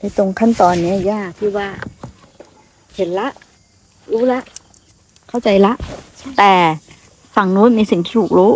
[0.00, 1.68] ในตรงขั้นตอนเนี้ยยากที่ว่า
[2.96, 3.28] เห็นละ
[4.12, 4.40] รู้ละ
[5.28, 5.72] เข้าใจละ
[6.38, 6.52] แต่
[7.36, 8.52] ฝั่งนู้นมีสิ่งที่ถูกรู้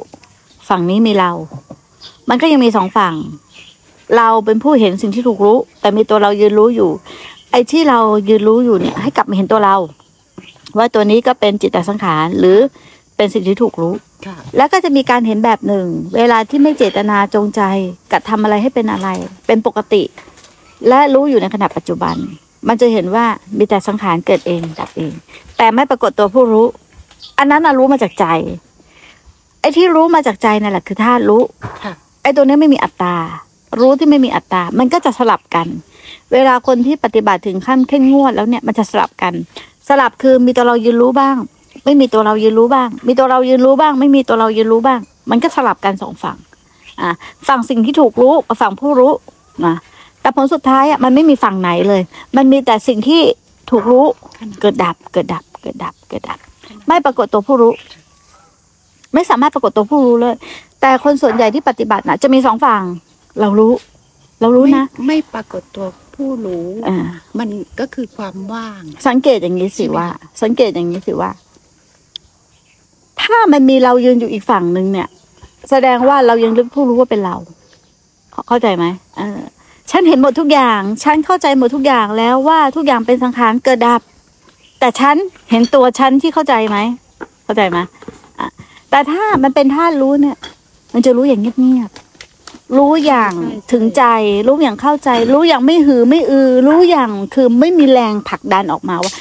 [0.68, 1.30] ฝั่งนี้มีเรา
[2.28, 3.14] มันก็ยังมีสองฝั่ง
[4.16, 6.90] เราเป็นผู้เห็นสิ่งที่ถูกรู้ แต่มีตัวเรายืนรู้อยู่
[7.50, 7.98] ไอ้ที่เรา
[8.28, 9.76] ยืนรู้อยู่เนี่ย ให้กลับมาเห็นตัวเรา
[10.76, 12.58] ว่าตัวนี้ก็เป็นจิตตสังขารหรือ
[13.16, 13.94] เป็นสิ่งที่ถูกรู้
[14.26, 17.62] ค่ะแล้วก็จะมีการเห็นแบบหนึ่ง เวลาที่ไม่เจตนาจงใจ
[18.12, 19.08] กระทำอะไรให้เป็นอะไร
[19.46, 20.02] เป็นปกติ
[20.88, 22.16] และรู้อยู่ในขณะปัจจุบัน
[22.68, 23.26] มันจะเห็นว่า
[23.58, 25.12] มีแต่สังขารเกิดเองดับเอง
[25.56, 26.66] แต่ไม่ปรากฏตัวผู้รู้
[27.38, 28.26] อันนั้นน่ะรู้มาจากใจ
[29.60, 31.42] ไอ้ที่รู้มาจากใจนั่นแหละคือธาตุรู้
[31.84, 33.16] ค่ะไอ้ตัวนี้ไม่มีอัตตา
[33.80, 35.66] รู้ที่ไม่มีอัตตา มันก็จะสลับกัน
[36.32, 39.34] เวลาคนที่ปฏิบัติถึงขั้นเข้มงวดแล้วเนี่ยมันจะสลับกัน
[39.88, 41.36] สลับคือมีตัวเรายืนรู้บ้าง
[41.84, 46.36] ไม่มีตัวเรายืนรู้บ้าง มีตัวเรายืนรู้บ้าง ไม่มีตัวเรายืนรู้บ้าง มันก็สลับกันสองฝั่ง
[47.00, 47.10] อะ
[47.48, 49.12] ฝั่งสิ่งที่ถูกรู้กับฝั่งผู้รู้
[49.66, 49.76] นะ
[50.24, 52.02] แต่ผลสุดท้ายอะมันไม่มีฝั่งไหนเลย
[52.36, 53.22] มันมีแต่สิ่งที่
[53.70, 54.06] ถูกรู้
[54.60, 56.38] เกิดดับ เกิดดับ เกิดดับ เกิดดับ
[56.86, 57.72] ไม่ปรากฏตัวผู้รู้
[59.14, 60.34] ไม่สามารถปรากฏตัวผู้รู้เลย
[60.80, 62.82] แต่คนส่วนใหญ่ที่ปฏิบัตินะจะมีสองฝั่ง
[63.40, 63.72] เรารู้
[64.40, 66.96] เรารู้นะ ไม่ไม่ปรากฏตัวผู้รู้อ่า
[67.38, 67.48] มัน
[67.80, 70.08] ก็คือความว่าง สังเกตอย่างนี้สิใช่ไหมว่า
[70.42, 71.30] สังเกตอย่างนี้สิว่า
[73.22, 75.08] ถ้ามันมีเรายืนอยู่อีกฝั่งหนึ่งเนี่ย
[75.70, 77.36] แสดงว่าเรายังลึกผู้รู้ว่าเป็นเรา
[78.32, 78.84] เข้าเข้าใจไหม
[79.18, 79.40] เออ
[79.90, 84.00] ฉันเห็นหมดทุกอย่าง ฉันเข้าใจหมดทุกอย่างแล้วว่าทุกอย่างเป็นสังขารเกิดดับ
[84.80, 85.16] แต่ฉัน
[85.50, 86.78] เห็นตัวฉันที่เข้าใจไหม
[87.44, 87.78] เข้าใจไหม
[88.40, 88.48] อะ
[88.90, 90.36] แต่ถ้ามันเป็นธาตุรู้เนี่ย
[90.94, 94.04] มันจะรู้อย่างเงียบๆ รู้อย่างใช่ใช่ถึงใจ
[94.46, 99.12] รู้อย่างเข้าใจ รู้อย่างไม่หือไม่อือ รู้อย่างคือไม่มีแรงผลักดันออกมาว่า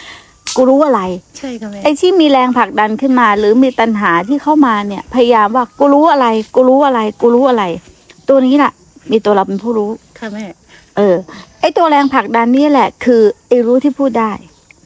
[0.55, 1.01] กูรู้อะไร
[1.37, 7.63] ใช่ค่ะแม่ไอ้ที่มีแรงผลักดันขึ้นมา หรือมีตัณหาที่เข้ามาเนี่ย พยายามว่ากูรู้อะไร กูรู้อะไร กูรู้อะไร
[8.29, 8.71] ตัวนี้แหละ
[9.11, 9.89] มีตัวเราเป็นผู้รู้
[10.23, 10.47] ค่ะแม่
[10.97, 11.15] เออ
[11.61, 14.31] ไอ้ตัวแรงผลักดันนี่แหละ คือไอ้รู้ที่พูดได้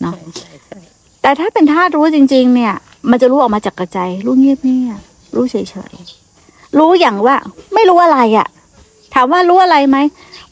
[0.02, 0.80] เนาะใช่ใช่ใช่
[1.22, 2.74] แต่ถ้าเป็นธาตุรู้จริง ๆ เนี่ย
[3.10, 5.56] มันจะรู้ออกมาจากกระใจ รู้เงียบเงียบๆรู้เฉ
[5.92, 7.36] ยๆรู้อย่างว่า
[7.74, 8.47] ไม่รู้อะไรอะ่ะ
[9.14, 9.97] ถามว่ารู้อะไรไหม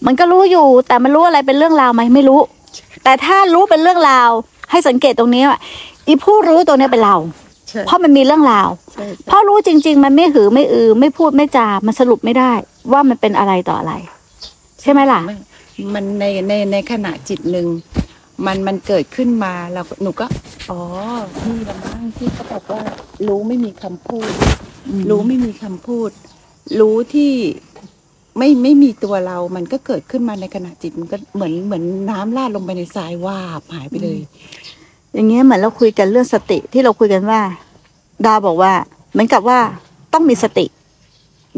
[0.06, 2.40] มันก็รู้อยู่ แต่มันรู้อะไรเป็นเรื่องราวไหมไม่รู้
[3.04, 4.30] แต่ถ้ารู้เป็นเรื่องราว
[4.72, 5.60] ให้สังเกตตรงนี้ว่า
[6.08, 7.16] อีผู้รู้ตัวเนี้ยเป็นเรา
[7.70, 12.52] ใช่เพราะมันมีเรื่องราวใช่เพราะรู้จริง ๆ มันไม่หือไม่อือ ไม่พูดไม่จา มันสรุปไม่ได้
[12.92, 13.94] ว่ามันเป็นอะไรต่ออะไร
[14.86, 15.36] ใช่ไหมล่ะแม่
[15.94, 17.68] มันในในในขณะจิตหนึ่ง
[18.46, 20.26] มันมันเกิดขึ้นมาเราก็หนูก็
[20.70, 20.82] อ๋อ
[21.46, 22.82] นี่ละมั้งที่เขาบอกว่า
[23.28, 24.30] รู้ไม่มีคำพูด
[25.10, 26.10] รู้ไม่มีคำพูด
[26.80, 27.32] รู้ที่
[28.38, 34.20] ไม่ไม่มีตัวเรา มันก็เกิดขึ้นมาในขณะจิตมันก็เหมือนเหมือนน้ำลาดลงไปในทรายวาบหายไปเลย
[35.14, 37.42] อย่างเงี้ยเหมือนเราคุยกันเรื่องสติที่เราคุยกันว่า
[38.26, 38.74] ดาวบอกว่า
[39.12, 39.60] เหมือนกับว่า
[40.14, 40.66] ต้องมีสติ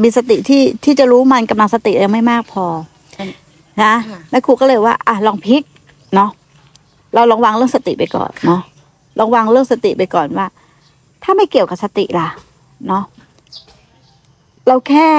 [0.04, 2.97] มีสติที่ที่จะรู้มันกำลังสติยังไม่มากพออืม
[3.84, 5.64] นะค่ะแล้วครูก็เลยว่า อะลองพลิก
[6.16, 6.30] เนาะ
[7.14, 8.62] เราลองวางเรื่องสติไปก่อนเนาะ
[9.20, 10.48] ลองวางเรื่องสติไปก่อนว่า
[11.24, 12.30] ถ้าไม่เกี่ยวกับสติล่ะ
[12.88, 13.04] เนาะ
[14.68, 15.10] เราแค่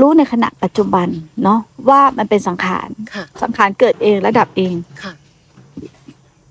[0.00, 1.08] รู้ในขณะปัจจุบัน
[1.44, 5.12] เนาะว่ามันเป็นสังขารค่ะสังขารเกิดเองระดับเองค่ะ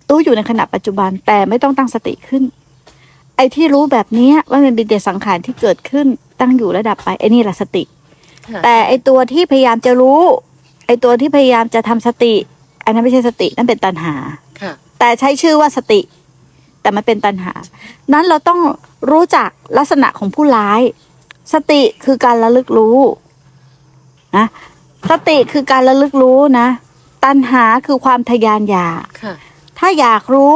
[0.09, 2.43] รู้อยู่ในขณะปัจจุบันแต่ไม่ต้องตั้งสติขึ้น
[3.35, 6.07] ไอ้ที่รู้แบบเนี้ยว่ามันเป็นแต่สังขารที่เกิดขึ้น
[6.39, 7.83] ตั้งอยู่ระดับไปไอ้นี่แหละสติ
[8.51, 10.21] ค่ะแต่ไอ้ตัวที่พยายามจะรู้
[10.85, 12.33] ไอ้ตัวที่พยายามจะทำสติ
[12.83, 14.15] อันนั้นไม่ใช่สตินั่นเป็นตัณหา
[14.61, 16.01] ค่ะ แต่ใช้ชื่อว่าสติ
[16.81, 17.53] แต่มันเป็นตัณหา
[18.13, 18.59] นั้นเราต้อง
[19.11, 20.81] รู้จักลักษณะของผู้ร้าย
[21.53, 22.97] สติคือการระลึกรู้
[24.37, 24.45] นะ
[25.11, 26.67] สติคือการระลึกรู้นะ
[27.25, 29.33] ตัณหาคือความทะยานอยากค่ะ
[29.79, 30.55] ถ้าอยากรู้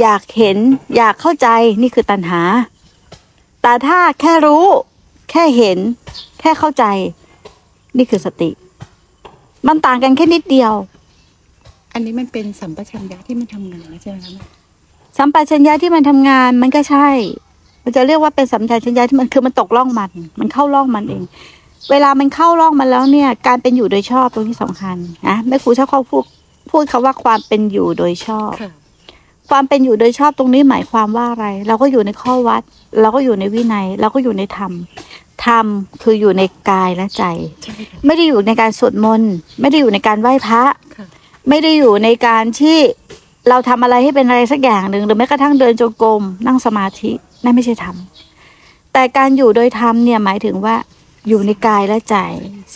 [0.00, 0.58] อยากเห็น
[0.96, 1.48] อยากเข้าใจ
[1.82, 2.40] นี่คือตัณหา
[3.62, 4.64] แต่ถ้าแค่รู้
[5.30, 5.78] แค่เห็น
[6.40, 6.84] แค่เข้าใจ
[7.96, 8.50] นี่คือสติ
[9.68, 10.72] มันต่างกันแค่นิดเดียว
[11.92, 14.44] อันนี้มันเป็นสัมปชัญญะที่มันทำงานแล้วใช่ไหมคะแม่
[15.18, 17.08] สัมปชัญญะที่มันทำงานมันก็ใช่
[17.84, 20.10] มันจะเรียกว่าเป็นสัมปชัญญะที่มันคือมันตกล่องมัน
[20.40, 21.22] มันเข้าล่องมันเอง
[21.90, 24.96] เวลามันเข้าล่องมันแล้วเนี่ย การเป็นอยู่โดยชอบตรงที่สำคัญ
[25.28, 26.24] นะแม่ครูชอบเขาพูด
[26.70, 28.72] พูดคาว่าความเป็นอยู่โดยชอบ ค่ะ
[29.50, 32.62] ความเป็นอยู่โดยชอบตรงนี้หมายความว่าอะไร เราก็อยู่ในข้อวัด
[33.00, 34.72] เราก็อยู่ในวินัย เราก็อยู่ในธรรม
[35.46, 35.66] ธรรม
[36.02, 37.24] คืออยู่ในกายและใจ
[37.62, 40.62] ใช่ค่ะไม่ได้อยู่ในการสวดมนต์ไม่ได้อยู่ในการไหว้พระ
[40.96, 41.06] ค่ะ
[41.48, 42.78] ไม่ได้อยู่ในการที่
[43.48, 47.10] เราทำอะไรให้เป็นอะไรสักอย่างหนึ่งหรือแม้กระทั่งเดินจงกรมนั่งสมาธิ
[47.44, 47.96] นั่นไม่ใช่ธรรม
[48.92, 50.76] แต่การอยู่โดยธรรมเนี่ยหมายถึงว่า
[51.28, 52.16] อยู่ในกายและใจ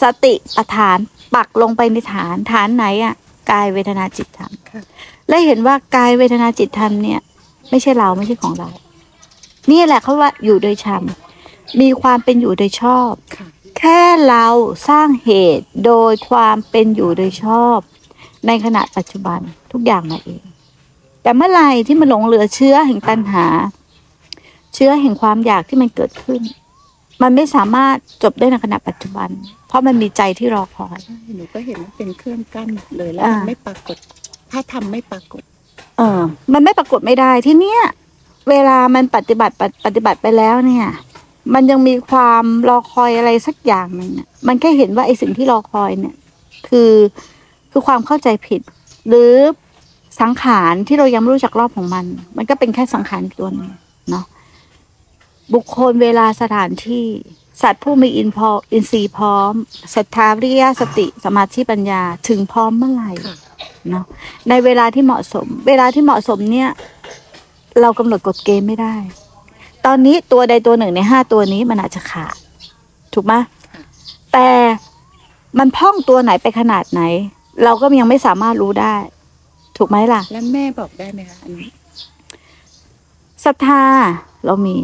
[0.01, 0.99] สติปัฏฐาน
[1.35, 3.15] ปักลงไปในฐานฐานไหนอะ
[3.51, 4.83] กายเวทนาจิตธรรมค่ะ
[5.29, 7.21] และเห็นว่ากายเวทนาจิตธรรมเนี่ย
[7.71, 8.69] ไม่ใช่เราไม่ใช่ของเรา
[9.71, 11.03] นี่แหละเขาว่าอยู่โดยธรรม
[11.81, 13.47] มีความเป็นอยู่โดยชอบค่ะ
[13.79, 14.47] แค่เรา
[14.89, 17.79] สร้างเหตุโดยความเป็นอยู่โดยชอบ
[18.47, 19.41] ในขณะปัจจุบัน
[19.73, 20.43] ทุกอย่างมาเอง
[21.23, 23.47] แต่เมื่อไหร่ที่มันหลงเหลือเชื้อแห่งตัณหา
[24.75, 26.41] เชื้อแห่งความอยากที่มันเกิดขึ้น
[27.23, 29.29] มันไม่สามารถจบได้ในขณะปัจจุบัน
[29.69, 33.97] เพราะมันมีใจที่รอคอยใช่หนูก็เห็นว่าเป็นเครื่องกั้นเลยแล้วอ่ามัมันไม่ปรากฏ
[34.51, 35.43] ถ้าทำไม่ปรากฏ
[35.99, 36.23] เออ
[36.53, 37.83] มันไม่ปรากฏไม่ได้ที่เนี้ย
[38.51, 40.87] เวลามันปฏิบัติปฏิปฏิบัติไปแล้วเนี่ย
[41.55, 46.17] มันยังมีความรอคอยอะไรสักอย่างหนึ่งน่ะมันแค่เห็นว่าไอ้สิ่งที่รอคอยเนี่ย
[46.69, 46.93] คือ
[47.71, 48.61] คือความเข้าใจผิด
[49.09, 49.33] หรือ
[50.21, 52.05] สังขารที่เรายังไม่รู้จักรอบของมัน
[52.37, 53.69] มันก็เป็นแค่สังขารอีกตัวหนึง
[54.11, 54.25] เนาะ
[55.55, 57.05] บุคคลเวลาสถานที่
[57.63, 59.53] สัตว์ผู้มีอินพออินทรีย์พร้อม
[59.95, 63.37] ศรัทธาวิริยะสติสมาธิปัญญาถึงพร้อมเมื่อไหร่ค่ะ
[63.91, 64.05] เนาะ
[64.49, 66.71] ในเวลาที่เหมาะสม เวลาที่เหมาะสมเนี่ย
[67.81, 68.95] เรากำหนดกฎเกณฑ์ไม่ได้
[69.87, 72.37] ตอนนี้ตัวใดตัวหนึ่งในห้าตัวนี้มันอาจจะขาด
[73.15, 73.33] ถูกไหม
[73.73, 73.83] ค่ะ
[74.33, 74.49] แต่
[75.59, 77.03] มันพ่องตัวไหนไปขนาดไหน
[77.65, 78.95] เราก็ยังไม่สามารถรู้ได้
[79.77, 81.71] ถูกไหมล่ะ แล้วแม่บอกได้ไหมคะอันนี้
[83.45, 83.83] ศรัทธา
[84.47, 84.77] เรามี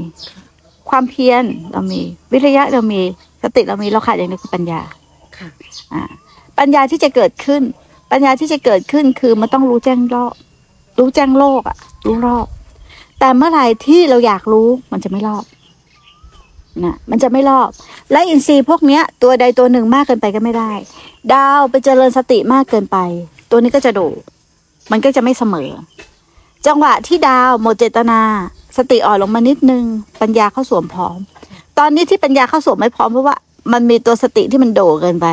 [0.90, 2.00] ความเพียรเรามี
[2.32, 3.00] วิริยะเรามี
[3.42, 4.80] สติเรามีเราขาดอย่างเดียวคือปัญญา
[5.38, 5.48] ค่ะ
[5.92, 6.02] อ่า
[6.58, 7.62] ปัญญาที่จะเกิดขึ้น
[8.12, 10.34] ปัญญาที่จะเกิดขึ้นคือมันต้องรู้แจ้งรอบ
[10.98, 11.76] รู้แจ้งโลกอะ
[12.06, 12.46] รู้รอบ
[13.20, 15.44] แต่เมื่อไหร่ที่เราอยากรู้มันจะไม่รอบ
[16.84, 17.68] นะมันจะไม่รอบ
[18.12, 20.72] และอินทรีย์พวกเนี้ย ตัวใดตัวหนึ่งมากเกินไปก็ไม่ได้
[21.32, 22.98] ดาวไปเจริญสติมากเกินไป
[23.50, 24.16] ตัวนี้ก็จะโดด
[24.90, 25.68] มันก็จะไม่เสมอ
[26.66, 28.20] จังหวะที่ดาวหมดเจตนา
[28.76, 29.84] สติอ่อนลงมานิดนึง
[30.20, 31.16] ปัญญาเข้าสวมพร้อม
[31.78, 33.36] ตอนนี้ที่ปัญญาเข้าสวมไม่พร้อมเพราะว่า
[33.72, 35.26] มันมีตัวสติที่มันโดดเกินไป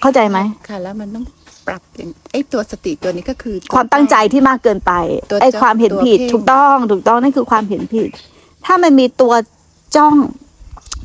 [0.00, 1.24] เข้าใจไหมค่ะ แล้วมันต้อง
[1.66, 4.92] ปรับอย่างไอ้ตัวสติตัวนี้ก็คือ ความตั้งใจที่มากเกินไป
[5.30, 8.08] ตัวไอ้จ้องความเห็นผิดตัวเพ่งถูกต้องถูกต้องนั่นคือความเห็นผิด
[8.64, 9.32] ถ้ามันมีตัว
[9.96, 10.14] จ้อง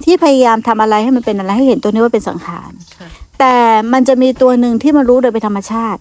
[0.06, 3.10] ที่พยายามทำอะไรให้มันเป็นอะไรให้เห็นตัวนี้ว่าเป็นสังขารค่ะ
[3.40, 3.56] แต่
[3.94, 6.00] มันจะมีตัวหนึ่งที่มันรู้โดยเป็นธรรมชาติ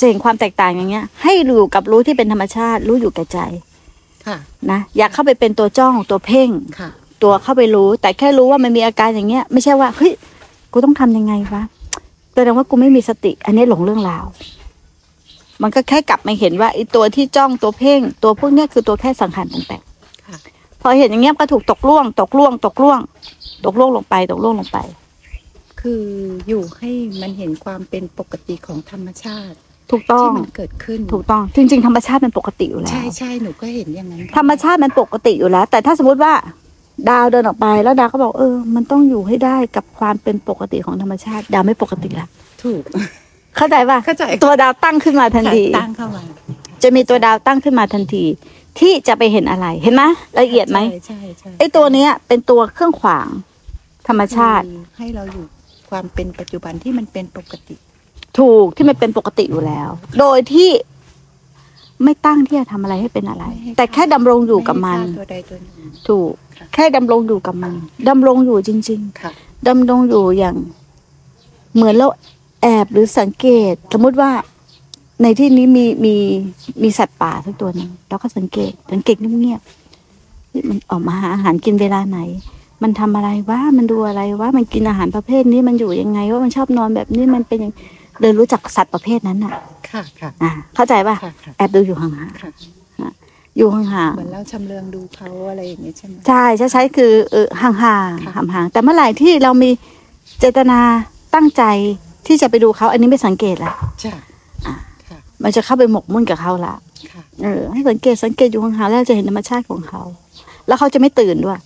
[0.00, 3.38] จะเห็นความแตกต่างอย่างเงี้ย ให้รู้กับรู้ที่เป็นธรรมชาติ รู้อยู่แก่ใจ
[4.26, 4.36] ค่ะ
[4.70, 6.90] นะอยากเข้าไปเป็นตัวจ้องตัวเพ่งค่ะ
[7.22, 10.12] ตัวเข้าไปรู้ แต่แค่รู้ว่ามันมีอาการอย่างเงี้ย ไม่ใช่ว่าเฮ้ย
[10.72, 11.62] กูต้องทำยังไงวะ
[12.34, 14.24] แสดงว่ากูไม่มีสติ อันนี้หลงเรื่องราว
[15.62, 19.82] มันก็แค่กลับมาเห็นว่าไอ้ตัวที่จ้องตัวเพ่ง ตัวพวกเนี้ยคือตัวแค่สังขารปรุงแต่ง
[20.26, 20.36] ค่ะ
[20.82, 22.98] พอเห็นอย่างเงี้ยก็ถูกตกล่วง ตกล่วง ตกล่วง
[23.64, 24.78] ตกล่วงลงไป ตกล่วงลงไป
[25.80, 26.04] คือ
[26.48, 26.90] อยู่ให้
[27.20, 29.56] มันเห็นความเป็นปกติของธรรมชาติ
[29.90, 36.32] ถูกต้องที่มันเกิดขึ้นถูกต้องจริง ๆ ธรรมชาติมันปกติอยู่แล้วใช่ใช่หนูก็เห็นอย่างนั้นธรรมชาติมันปกติอยู่แล้ว แต่ถ้าสมมติว่า
[37.08, 42.28] ดาวเดินออกไปแล้วดาวก็บอกเออ มันต้องอยู่ให้ได้กับความเป็นปกติของธรรมชาติ ดาวไม่ปกติละ
[42.62, 42.82] ถูก
[43.56, 46.22] เข้าใจป่ะเข้าใจตัวดาวตั้งขึ้นมาทันทีตั้งเข้ามา
[46.82, 48.24] จะมีตัวดาวตั้งขึ้นมาทันที
[48.80, 50.02] ที่จะไปเห็นอะไรเห็นไหม
[50.40, 53.28] ละเอียดไหมใช่ใช่ใช่ไอ้ตัวเนี้ย เป็นตัวเครื่องขวาง
[54.08, 55.44] ธรรมชาติคือให้เราอยู่
[55.90, 57.76] ความเป็นปัจจุบันที่มันเป็นปกติ
[58.38, 59.88] ถูกที่มันเป็นปกติอยู่แล้ว
[60.20, 60.70] โดยที่
[62.04, 65.74] ไม่ตั้งที่จะทำอะไรให้เป็นอะไรไม่ให้แต่แค่ดำรงอยู่กับมัน ไให้ฆ่าตัวใดตัวหนึ่ง
[66.08, 67.72] ถูก ค่ะ แค่ดำรงอยู่กับมัน
[68.08, 70.56] ดำรงอยู่จริง ค่ะ ๆดำรงอยู่อย่าง
[71.74, 72.08] เหมือนเรา
[72.62, 74.30] แอบหรือสังเกต สมมุติว่า
[75.22, 76.14] ในที่นี้มีมี
[76.82, 82.18] มีสัตว์ป่าสักตัวหนึ่งเราก็สังเกต สังเกตเงียบๆเฮ้ยมันออกมาหาอาหารกินเวลาไหน
[82.82, 87.72] มันทำอะไรวะมันดูอะไรวะมันกินอาหารประเภทนี้มันอยู่ยังไงว่ามันชอบนอนแบบนี้มันเป็นยัง
[88.20, 89.52] เลยรู้จักสัตว์ประเภทนั้นอะ
[89.90, 99.70] ค่ะค่ะอ่าเข้าใจป่ะค่ะค่ะแอบดูอยู่ห่างค่ะๆอยู่ห่างเหมือนเราชำเลืองดูเขาอะไรอย่างเงี้ยใช่ไหม ๆใช่ใช่ใช้คือเออห่างๆค่ะห่างๆแต่เมื่อไหร่ที่เรามี
[100.40, 100.80] เจตนา
[101.34, 101.62] ตั้งใจ
[102.26, 103.72] ที่จะไปดูเขาอันนี้ไม่สังเกตละ
[104.04, 104.14] จ้ะ
[104.66, 104.74] อะ
[105.08, 106.74] ค่ะมันจะเข้าไปหมกมุ่นกับเขาละ
[107.12, 110.02] ค่ะเออให้สังเกตสังเกตอยู่ห่างๆแล้วจะเห็นธรรมชาติของเขา
[110.66, 111.58] แล้วเขาจะไม่ตื่นด้วย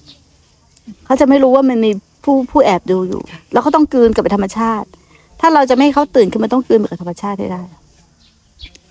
[1.07, 1.91] เขาจะไม่รู้ว่ามันมี
[2.25, 3.21] ผู้ผู้แอบดูอยู่
[3.53, 4.89] แล้วเขาต้องกลืนกับธรรมชาติ
[5.41, 7.63] ถ้าเราจะไม่ให้เขาตื่นคือมันต้องกลืนไปกับธรรมชาติให้ได้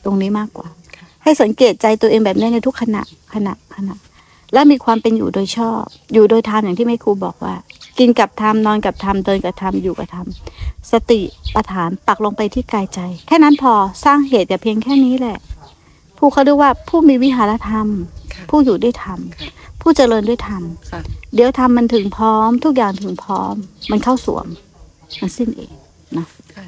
[0.03, 3.01] ตรงนี้มากกว่าค่ะให้สังเกตใจตัวเองแบบนี้ในทุกขณะ
[3.33, 3.95] ขณะขณะ
[4.53, 5.81] และมีความเป็นอยู่โดยชอบ
[6.13, 7.55] อยู่โดยธรรมอย่างที่แม่ครูบอกว่า
[7.99, 10.27] กินกับธรรมนอนกับธรรมเดินกับธรรมอยู่กับธรรม
[10.91, 11.21] สติ
[11.55, 13.73] ประฐานปักลงไปที่กายใจ แค่นั้นพอ
[14.05, 15.37] สร้างเหตุแต่เพียงแค่นี้แหละ
[16.17, 17.87] ผู้เขาเรียกว่าผู้มีวิหารธรรม
[18.33, 19.49] ค่ะผู้อยู่ด้วยธรรมค่ะ
[19.81, 21.01] ผู้เจริญด้วยธรรมค่ะ
[21.35, 23.55] เดี๋ยวธรรมมันถึงพร้อม ทุกอย่างถึงพร้อม
[23.91, 24.47] มันเข้าสวม
[25.21, 25.73] มันสิ้นเอง
[26.53, 26.63] ค่ะ